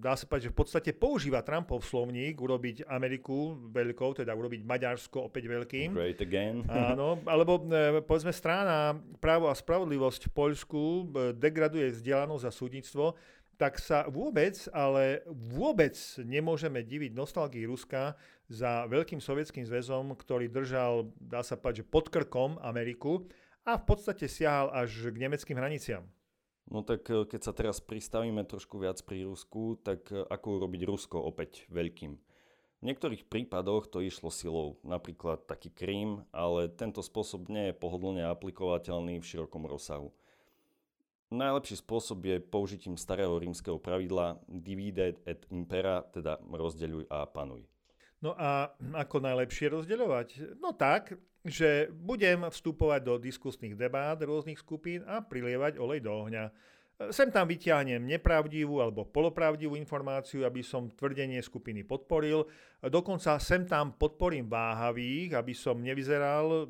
[0.00, 5.28] dá sa povedať, že v podstate používa Trumpov slovník urobiť Ameriku veľkou, teda urobiť Maďarsko
[5.28, 5.92] opäť veľkým.
[5.92, 6.64] Great again.
[6.72, 11.02] Áno, alebo e, povedzme strana právo a spravodlivosť v Poľsku e,
[11.36, 13.06] degraduje vzdelanosť a súdnictvo,
[13.60, 18.16] tak sa vôbec, ale vôbec nemôžeme diviť nostalgii Ruska
[18.48, 23.24] za veľkým sovietským zväzom, ktorý držal, dá sa povedať, že pod krkom Ameriku
[23.66, 26.06] a v podstate siahal až k nemeckým hraniciam.
[26.70, 30.82] No tak e, keď sa teraz pristavíme trošku viac pri Rusku, tak e, ako urobiť
[30.86, 32.14] Rusko opäť veľkým?
[32.76, 38.22] V niektorých prípadoch to išlo silou, napríklad taký Krím, ale tento spôsob nie je pohodlne
[38.30, 40.14] aplikovateľný v širokom rozsahu.
[41.34, 47.66] Najlepší spôsob je použitím starého rímskeho pravidla divide et impera, teda rozdeľuj a panuj.
[48.24, 50.58] No a ako najlepšie rozdeľovať?
[50.60, 56.50] No tak, že budem vstupovať do diskusných debát rôznych skupín a prilievať olej do ohňa.
[57.12, 62.48] Sem tam vyťahnem nepravdivú alebo polopravdivú informáciu, aby som tvrdenie skupiny podporil.
[62.80, 66.64] Dokonca sem tam podporím váhavých, aby som nevyzeral,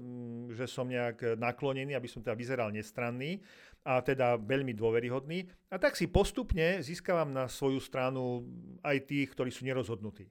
[0.50, 3.38] že som nejak naklonený, aby som teda vyzeral nestranný
[3.86, 5.46] a teda veľmi dôveryhodný.
[5.70, 8.42] A tak si postupne získavam na svoju stranu
[8.82, 10.26] aj tých, ktorí sú nerozhodnutí.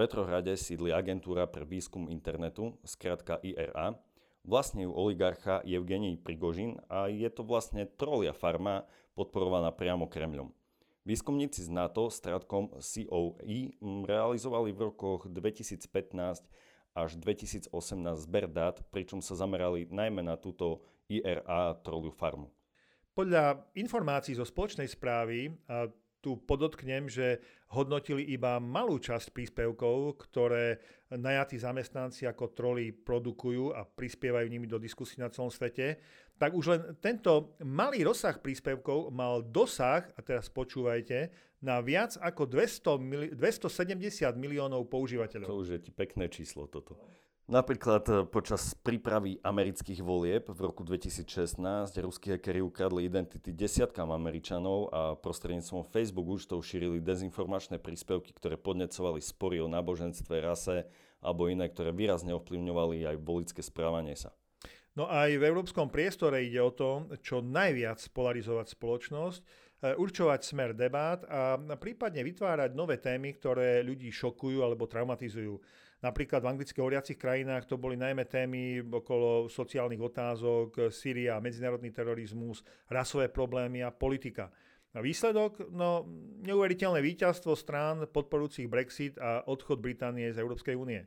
[0.00, 4.00] Petrohrade sídli agentúra pre výskum internetu, skratka IRA.
[4.48, 10.56] Vlastne ju oligarcha Evgenij Prigožin a je to vlastne trolia farma podporovaná priamo Kremľom.
[11.04, 13.76] Výskumníci z NATO s trátkom COE
[14.08, 16.48] realizovali v rokoch 2015
[16.96, 17.68] až 2018
[18.24, 20.80] zber dát, pričom sa zamerali najmä na túto
[21.12, 22.48] IRA troliu farmu.
[23.12, 25.52] Podľa informácií zo spoločnej správy,
[26.20, 27.40] tu podotknem, že
[27.72, 30.80] hodnotili iba malú časť príspevkov, ktoré
[31.10, 35.98] najatí zamestnanci ako troli produkujú a prispievajú nimi do diskusí na celom svete,
[36.40, 42.48] tak už len tento malý rozsah príspevkov mal dosah, a teraz počúvajte, na viac ako
[42.48, 45.48] 200 270 miliónov používateľov.
[45.48, 46.96] To už je ti pekné číslo toto.
[47.50, 51.58] Napríklad e, počas prípravy amerických volieb v roku 2016
[51.98, 59.18] ruskí hackeri ukradli identity desiatkám Američanov a prostredníctvom Facebook účtov šírili dezinformačné príspevky, ktoré podnecovali
[59.18, 60.86] spory o náboženstve, rase
[61.18, 64.30] alebo iné, ktoré výrazne ovplyvňovali aj volické správanie sa.
[64.94, 70.70] No aj v európskom priestore ide o to, čo najviac polarizovať spoločnosť, e, určovať smer
[70.70, 75.58] debát a prípadne vytvárať nové témy, ktoré ľudí šokujú alebo traumatizujú.
[76.00, 82.64] Napríklad v anglicky hovoriacich krajinách to boli najmä témy okolo sociálnych otázok, Syria, medzinárodný terorizmus,
[82.88, 84.48] rasové problémy a politika.
[84.96, 85.70] A výsledok?
[85.70, 86.08] No,
[86.42, 91.04] neuveriteľné víťazstvo strán podporujúcich Brexit a odchod Británie z Európskej únie.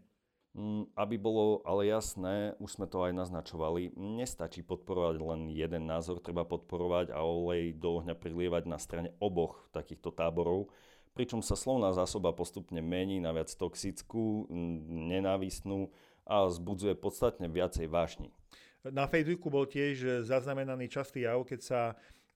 [0.53, 6.21] Mm, aby bolo ale jasné, už sme to aj naznačovali, nestačí podporovať len jeden názor,
[6.21, 10.69] treba podporovať a olej do ohňa prilievať na strane oboch takýchto táborov,
[11.13, 14.49] pričom sa slovná zásoba postupne mení na viac toxickú,
[14.89, 15.93] nenávistnú
[16.25, 18.33] a zbudzuje podstatne viacej vášni.
[18.83, 21.81] Na Facebooku bol tiež zaznamenaný častý jav, keď sa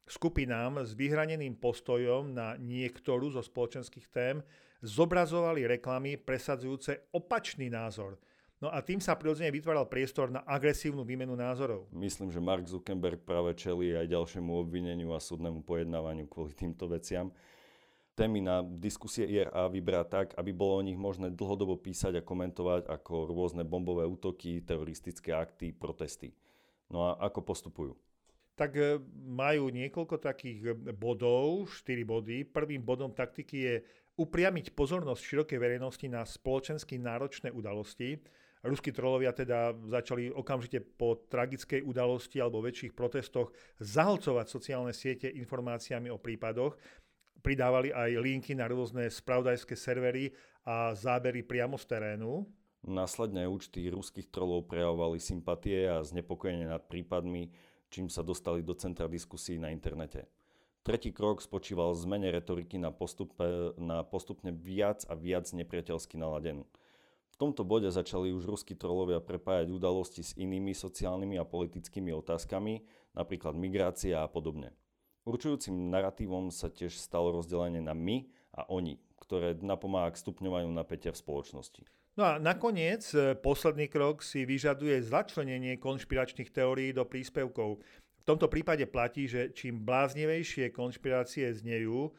[0.08, 4.40] skupinám s vyhraneným postojom na niektorú zo spoločenských tém
[4.80, 8.16] zobrazovali reklamy presadzujúce opačný názor.
[8.58, 11.86] No a tým sa prirodzene vytváral priestor na agresívnu výmenu názorov.
[11.94, 17.30] Myslím, že Mark Zuckerberg práve čelí aj ďalšiemu obvineniu a súdnemu pojednávaniu kvôli týmto veciam.
[18.18, 22.90] Témy na diskusie IRA vybrá tak, aby bolo o nich možné dlhodobo písať a komentovať
[22.90, 26.34] ako rôzne bombové útoky, teroristické akty, protesty.
[26.90, 27.94] No a ako postupujú?
[28.58, 28.98] tak e,
[29.30, 32.42] majú niekoľko takých bodov, 4 body.
[32.50, 33.76] Prvým bodom taktiky je
[34.18, 38.18] upriamiť pozornosť širokej verejnosti na spoločensky náročné udalosti.
[38.66, 46.10] Ruskí trolovia teda začali okamžite po tragickej udalosti alebo väčších protestoch zahlcovať sociálne siete informáciami
[46.10, 46.74] o prípadoch.
[47.42, 50.34] Pridávali aj linky na rôzne spravodajské servery
[50.68, 52.44] a zábery priamo z terénu.
[52.88, 57.50] Následne účty ruských trolov prejavovali sympatie a znepokojenie nad prípadmi,
[57.90, 60.28] čím sa dostali do centra diskusí na internete.
[60.88, 66.64] Tretí krok spočíval v zmene retoriky na, postupe, na postupne viac a viac nepriateľsky naladenú.
[67.28, 72.88] V tomto bode začali už ruskí trolovia prepájať udalosti s inými sociálnymi a politickými otázkami,
[73.14, 74.72] napríklad migrácia a podobne.
[75.28, 78.24] Určujúcim narratívom sa tiež stalo rozdelenie na my
[78.56, 81.84] a oni, ktoré napomáha k stupňovaniu napätia v spoločnosti.
[82.16, 87.78] No a nakoniec e, posledný krok si vyžaduje začlenenie konšpiračných teórií do príspevkov
[88.28, 92.12] tomto prípade platí, že čím bláznivejšie konšpirácie znejú,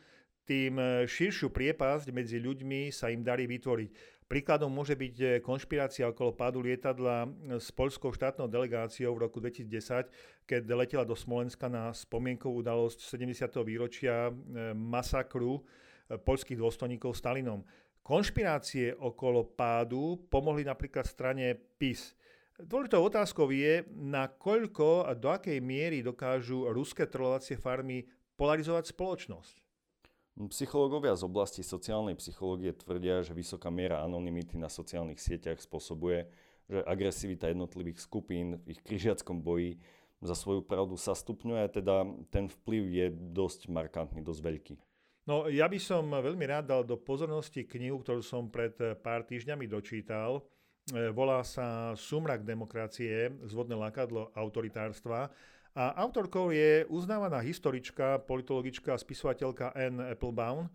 [0.49, 4.18] tým e, širšiu priepasť medzi ľuďmi sa im darí vytvoriť.
[4.29, 9.41] Príkladom môže byť e, konšpirácia okolo pádu lietadla e, s poľskou štátnou delegáciou v roku
[9.41, 10.13] 2010,
[10.45, 13.57] keď letela do Smolenska na spomienkovú udalosť 70.
[13.65, 14.29] výročia
[14.77, 15.65] masakru
[16.13, 17.65] poľských dôstojníkov Stalinom.
[18.05, 22.13] Konšpirácie okolo pádu pomohli napríklad strane PIS.
[22.57, 28.05] Dôležitou otázkou je, na koľko a do akej miery dokážu ruské trolovacie farmy
[28.37, 29.68] polarizovať spoločnosť.
[30.39, 36.31] Psychológovia z oblasti sociálnej psychológie tvrdia, že vysoká miera anonymity na sociálnych sieťach spôsobuje,
[36.71, 39.83] že agresivita jednotlivých skupín v ich križiackom boji
[40.23, 44.75] za svoju pravdu sa stupňuje, teda ten vplyv je dosť markantný, dosť veľký.
[45.27, 48.73] No ja by som veľmi rád dal do pozornosti knihu, ktorú som pred
[49.03, 50.41] pár týždňami dočítal.
[50.89, 55.29] E, volá sa Sumrak demokracie, zvodné lákadlo autoritárstva.
[55.77, 60.71] A autorkou je uznávaná historička, politologička a spisovateľka Anne Applebaum.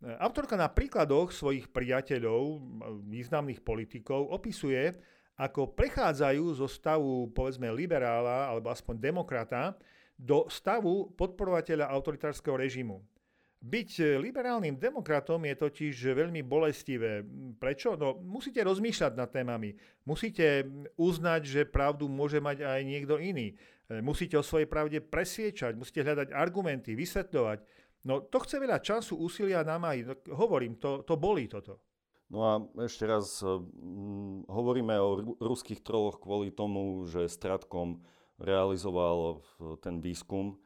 [0.00, 2.60] Autorka na príkladoch svojich priateľov,
[3.04, 4.96] významných politikov, opisuje,
[5.40, 9.76] ako prechádzajú zo stavu, povedzme, liberála alebo aspoň demokrata
[10.20, 13.00] do stavu podporovateľa autoritárskeho režimu.
[13.60, 17.20] Byť liberálnym demokratom je totiž veľmi bolestivé.
[17.60, 17.92] Prečo?
[17.92, 19.76] No, musíte rozmýšľať nad témami.
[20.08, 20.64] Musíte
[20.96, 23.52] uznať, že pravdu môže mať aj niekto iný.
[23.90, 27.58] E, musíte o svojej pravde presviečať, musíte hľadať argumenty, vysvetľovať.
[28.06, 30.06] No to chce veľa času, úsilia, námahy.
[30.06, 31.82] No, hovorím, to, to bolí toto.
[32.30, 32.52] No a
[32.86, 38.00] ešte raz, hm, hovoríme o ruských troloch kvôli tomu, že Stratkom
[38.38, 39.42] realizoval
[39.82, 40.56] ten výskum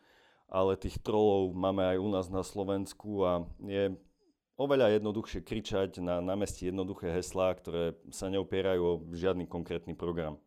[0.54, 3.90] ale tých trolov máme aj u nás na Slovensku a je
[4.54, 10.38] oveľa jednoduchšie kričať na námestí jednoduché heslá, ktoré sa neopierajú o žiadny konkrétny program.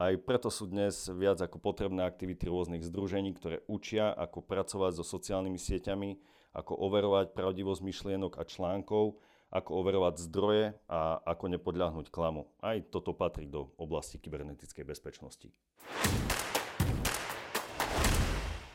[0.00, 5.04] Aj preto sú dnes viac ako potrebné aktivity rôznych združení, ktoré učia, ako pracovať so
[5.04, 6.16] sociálnymi sieťami,
[6.56, 9.20] ako overovať pravdivosť myšlienok a článkov,
[9.52, 12.48] ako overovať zdroje a ako nepodľahnúť klamu.
[12.64, 15.52] Aj toto patrí do oblasti kybernetickej bezpečnosti.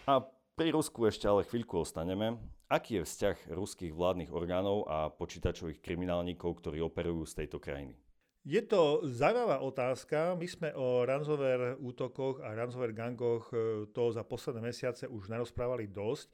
[0.05, 0.21] A
[0.53, 2.37] pri Rusku ešte ale chvíľku ostaneme.
[2.69, 7.97] Aký je vzťah ruských vládnych orgánov a počítačových kriminálnikov, ktorí operujú z tejto krajiny?
[8.45, 10.37] Je to zaujímavá otázka.
[10.37, 15.89] My sme o ransomware útokoch a ransomware gangoch e, to za posledné mesiace už narozprávali
[15.89, 16.29] dosť.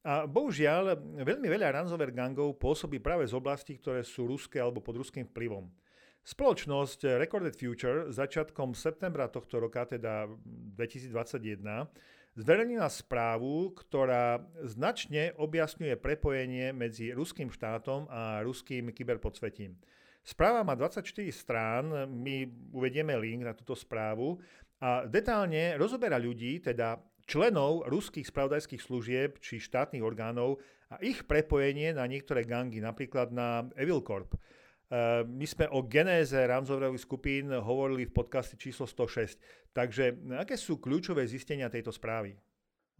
[0.00, 5.04] A bohužiaľ, veľmi veľa ransomware gangov pôsobí práve z oblastí, ktoré sú ruské alebo pod
[5.04, 5.68] ruským vplyvom.
[6.24, 10.32] Spoločnosť Recorded Future začiatkom septembra tohto roka, teda
[10.80, 11.60] 2021,
[12.40, 19.76] zverejnila správu, ktorá značne objasňuje prepojenie medzi ruským štátom a ruským kyberpodsvetím.
[20.30, 21.02] Správa má 24
[21.34, 24.38] strán, my uvedieme link na túto správu
[24.78, 31.98] a detálne rozoberá ľudí, teda členov ruských spravodajských služieb či štátnych orgánov a ich prepojenie
[31.98, 34.38] na niektoré gangy, napríklad na Evil Corp.
[34.90, 39.38] Eh, my sme o genéze ransomwareových skupín hovorili v podcaste číslo 106.
[39.74, 42.38] Takže aké sú kľúčové zistenia tejto správy?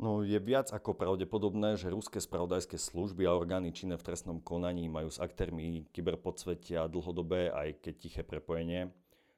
[0.00, 4.88] No je viac ako pravdepodobné, že ruské spravodajské služby a orgány činné v trestnom konaní
[4.88, 8.88] majú s aktérmi kyberpodsvetia dlhodobé aj keď tiché prepojenie.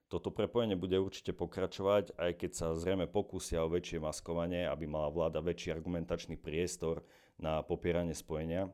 [0.07, 5.11] Toto prepojenie bude určite pokračovať, aj keď sa zrejme pokúsia o väčšie maskovanie, aby mala
[5.11, 7.03] vláda väčší argumentačný priestor
[7.43, 8.71] na popieranie spojenia.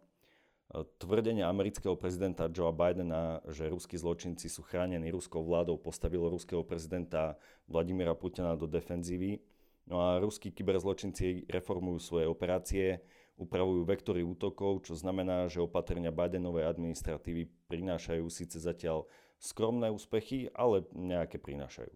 [1.01, 7.41] Tvrdenie amerického prezidenta Joea Bidena, že ruskí zločinci sú chránení ruskou vládou, postavilo ruského prezidenta
[7.65, 9.41] Vladimira Putina do defenzívy.
[9.89, 13.01] No a ruskí kyberzločinci reformujú svoje operácie,
[13.41, 19.09] upravujú vektory útokov, čo znamená, že opatrenia Bidenovej administratívy prinášajú síce zatiaľ
[19.41, 21.89] skromné úspechy, ale nejaké prinášajú.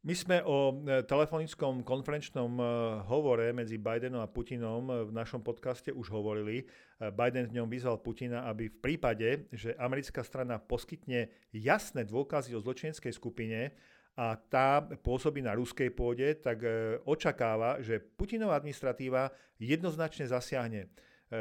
[0.00, 2.64] My sme o e, telefonickom konferenčnom e,
[3.04, 6.64] hovore medzi Bidenom a Putinom e, v našom podcaste už hovorili.
[6.96, 12.64] Biden v ňom vyzval Putina, aby v prípade, že americká strana poskytne jasné dôkazy o
[12.64, 13.76] zločineckej skupine
[14.20, 16.60] a tá pôsobí na ruskej pôde, tak
[17.08, 20.92] očakáva, že Putinová administratíva jednoznačne zasiahne.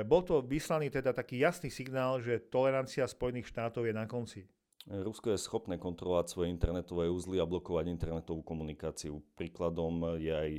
[0.08, 4.48] Bol to vyslaný teda taký jasný signál, že tolerancia Spojených štátov je na konci.
[4.88, 9.20] Rusko je schopné kontrolovať svoje internetové úzly a blokovať internetovú komunikáciu.
[9.36, 10.52] Príkladom je aj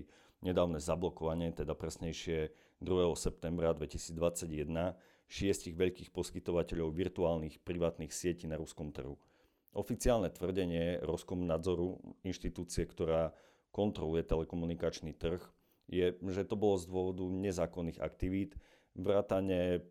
[0.45, 2.53] nedávne zablokovanie, teda presnejšie
[2.85, 3.17] 2.
[3.17, 4.93] septembra 2021
[5.25, 9.17] šiestich veľkých poskytovateľov virtuálnych privátnych sietí na ruskom trhu.
[9.71, 10.99] Oficiálne tvrdenie
[11.47, 13.31] nadzoru, inštitúcie, ktorá
[13.71, 15.39] kontroluje telekomunikačný trh,
[15.87, 18.59] je, že to bolo z dôvodu nezákonných aktivít,
[18.99, 19.87] vrátane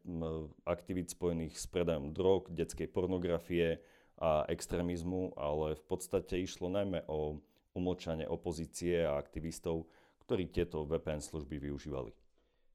[0.67, 3.79] aktivít spojených s predajom drog, detskej pornografie,
[4.19, 7.39] a extrémizmu, ale v podstate išlo najmä o
[7.71, 9.87] umlčanie opozície a aktivistov,
[10.27, 12.11] ktorí tieto VPN služby využívali.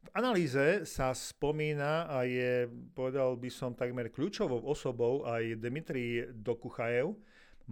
[0.04, 7.16] V analýze sa spomína a je, povedal by som, takmer kľúčovou osobou aj Dmitrij Dokuchajev,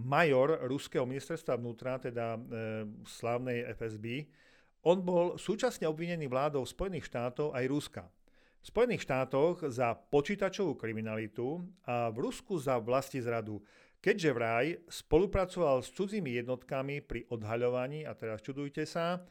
[0.01, 2.39] major ruského ministerstva vnútra, teda e,
[3.05, 4.25] slávnej FSB.
[4.81, 8.03] On bol súčasne obvinený vládou Spojených štátov aj Ruska.
[8.63, 13.61] V Spojených štátoch za počítačovú kriminalitu a v Rusku za vlasti zradu,
[14.01, 19.21] keďže vraj spolupracoval s cudzími jednotkami pri odhaľovaní, a teraz čudujte sa,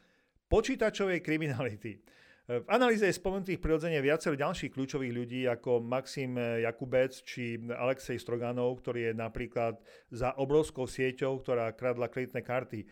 [0.47, 1.99] počítačovej kriminality.
[2.43, 8.83] V analýze je spomenutých prirodzene viacero ďalších kľúčových ľudí ako Maxim Jakubec či Alexej Stroganov,
[8.83, 9.79] ktorý je napríklad
[10.11, 12.83] za obrovskou sieťou, ktorá kradla kreditné karty.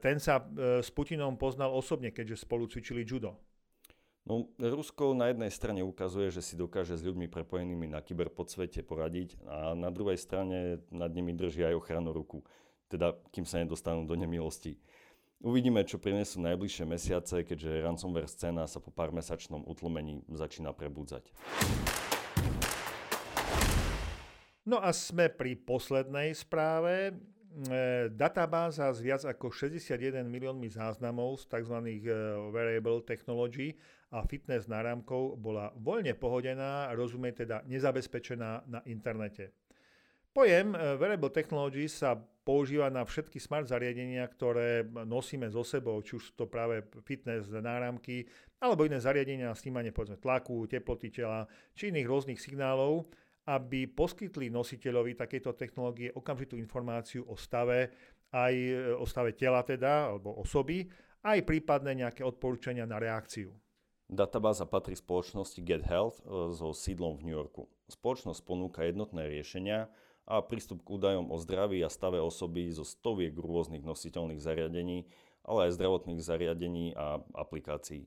[0.00, 3.36] Ten sa s Putinom poznal osobne, keďže spolu cvičili judo.
[4.24, 9.36] No, Rusko na jednej strane ukazuje, že si dokáže s ľuďmi prepojenými na kyberpodsvete poradiť
[9.52, 12.40] a na druhej strane nad nimi drží aj ochranu ruku,
[12.88, 14.80] teda kým sa nedostanú do nemilosti.
[15.42, 21.34] Uvidíme, čo prinesú najbližšie mesiace, keďže ransomware scéna sa po pár mesačnom utlmení začína prebudzať.
[24.62, 27.10] No a sme pri poslednej správe.
[27.10, 27.14] E,
[28.14, 31.74] databáza s viac ako 61 miliónmi záznamov z tzv.
[31.90, 32.06] E,
[32.54, 33.74] wearable technology
[34.14, 39.50] a fitness náramkov bola voľne pohodená, rozumie teda nezabezpečená na internete.
[40.32, 46.18] Pojem eh, Wearable Technology sa používa na všetky smart zariadenia, ktoré nosíme so sebou, či
[46.18, 48.26] už sú to práve fitness náramky,
[48.58, 53.06] alebo iné zariadenia na snímanie povedzme, tlaku, teploty tela, či iných rôznych signálov,
[53.46, 57.92] aby poskytli nositeľovi takéto technológie okamžitú informáciu o stave,
[58.32, 60.88] aj eh, o stave tela teda, alebo osoby,
[61.22, 63.52] aj prípadne nejaké odporúčania na reakciu.
[64.12, 67.64] Databáza patrí spoločnosti Get Health e, so sídlom v New Yorku.
[67.88, 69.88] Spoločnosť ponúka jednotné riešenia
[70.26, 75.10] a prístup k údajom o zdraví a stave osoby zo stoviek rôznych nositeľných zariadení,
[75.42, 78.06] ale aj zdravotných zariadení a aplikácií.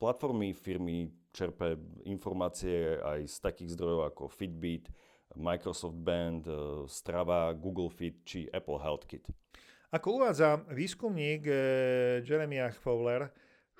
[0.00, 1.78] Platformy firmy čerpe
[2.08, 4.90] informácie aj z takých zdrojov ako Fitbit,
[5.36, 9.24] Microsoft Band, e, Strava, Google Fit či Apple Health Kit.
[9.92, 11.56] Ako uvádza výskumník e,
[12.24, 13.28] Jeremiah Fowler,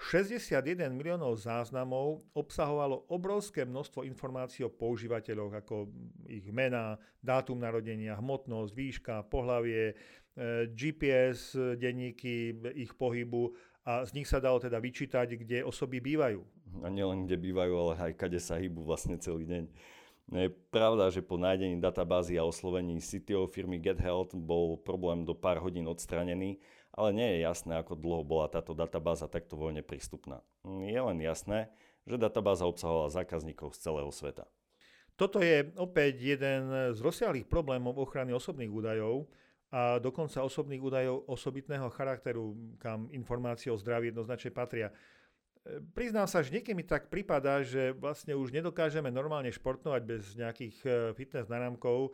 [0.03, 5.87] 61 miliónov záznamov obsahovalo obrovské množstvo informácií o používateľoch, ako
[6.27, 13.55] ich mená, dátum narodenia, hmotnosť, výška, pohlavie, e, GPS, denníky ich pohybu
[13.87, 16.43] a z nich sa dalo teda vyčítať, kde osoby bývajú.
[16.83, 19.65] A nielen kde bývajú, ale aj kade sa hýbu vlastne celý deň.
[20.33, 25.35] No je pravda, že po nájdení databázy a oslovení CTO firmy GetHealth bol problém do
[25.35, 26.59] pár hodín odstranený
[26.93, 30.45] ale nie je jasné, ako dlho bola táto databáza takto voľne prístupná.
[30.65, 31.73] Je len jasné,
[32.05, 34.45] že databáza obsahovala zákazníkov z celého sveta.
[35.17, 39.29] Toto je opäť jeden z rozsiahlých problémov ochrany osobných údajov
[39.73, 44.93] a dokonca osobných údajov osobitného charakteru, kam informácie o zdraví jednoznačne patria.
[45.95, 50.77] Priznám sa, že niekedy mi tak prípada, že vlastne už nedokážeme normálne športnovať bez nejakých
[50.85, 52.13] eh, fitness náramkov,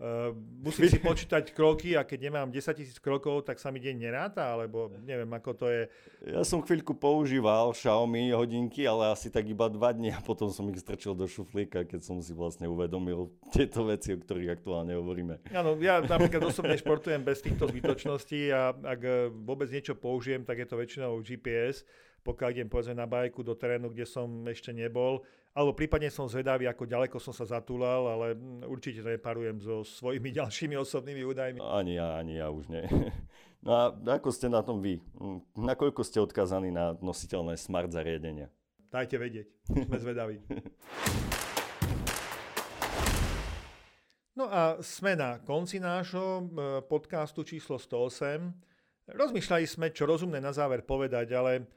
[0.00, 0.32] Uh,
[0.64, 4.48] musím si počítať kroky a keď nemám 10 tisíc krokov, tak sa mi deň neráta,
[4.48, 5.92] alebo neviem, ako to je.
[6.24, 10.64] Ja som chvíľku používal Xiaomi hodinky, ale asi tak iba dva dní a potom som
[10.72, 15.52] ich strčil do šuflíka, keď som si vlastne uvedomil tieto veci, o ktorých aktuálne hovoríme.
[15.52, 20.64] Áno, ja napríklad osobne športujem bez týchto zbytočností a ak eh, vôbec niečo použijem, tak
[20.64, 21.84] je to väčšinou GPS,
[22.24, 25.20] pokiaľ idem povedzme na bajku do terénu, kde som ešte nebol
[25.50, 28.26] alebo prípadne som zvedavý, ako ďaleko som sa zatúlal, ale
[28.70, 31.58] určite to neparujem so svojimi ďalšími osobnými údajmi.
[31.58, 32.86] Ani ja, ani ja už nie.
[33.60, 35.04] No a ako ste na tom vy?
[35.52, 38.48] Nakoľko ste odkazaní na nositeľné smart zariadenia?
[38.88, 40.40] Dajte vedieť, sme zvedaví.
[44.32, 46.44] No a sme na konci nášho e,
[46.88, 49.12] podcastu číslo 108.
[49.12, 51.68] Rozmýšľali sme, čo rozumné na záver povedať, ale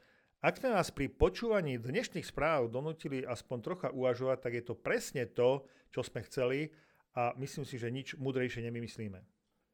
[0.44, 5.24] ak sme vás pri počúvaní dnešných správ donútili aspoň trocha uvažovať, tak je to presne
[5.32, 6.68] to, čo sme chceli
[7.16, 9.24] a myslím si, že nič múdrejšie nemyslíme.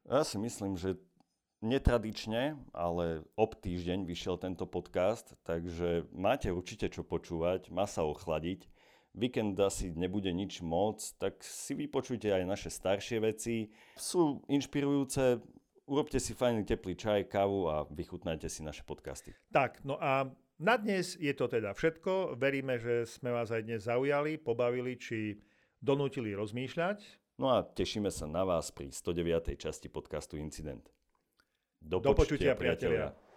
[0.06, 0.94] Ja si myslím, že
[1.58, 8.70] netradične, ale ob týždeň vyšiel tento podcast, takže máte určite čo počúvať, má sa ochladiť.
[9.10, 13.74] Víkend asi nebude nič moc, tak si vypočujte aj naše staršie veci.
[13.98, 15.42] Sú inšpirujúce,
[15.90, 19.34] urobte si fajný teplý čaj, kávu a vychutnajte si naše podcasty.
[19.50, 20.30] Tak, no a
[20.60, 22.36] na dnes je to teda všetko.
[22.36, 25.40] Veríme, že sme vás aj dnes zaujali, pobavili či
[25.80, 27.00] donútili rozmýšľať.
[27.40, 29.56] No a tešíme sa na vás pri 109.
[29.56, 30.92] časti podcastu Incident.
[31.80, 33.16] Do, Do počutia, priatelia.
[33.16, 33.29] priatelia.